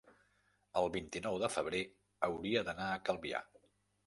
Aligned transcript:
El 0.81 0.87
vint-i-nou 0.95 1.37
de 1.43 1.49
febrer 1.57 1.83
hauria 2.29 2.65
d'anar 2.71 2.89
a 2.89 2.97
Calvià. 3.11 3.45